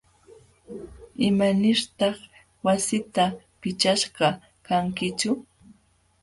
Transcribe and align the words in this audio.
¿Imanirtaq 1.27 2.17
wasita 2.65 3.23
pichashqa 3.59 4.27
kankitsu? 4.65 5.29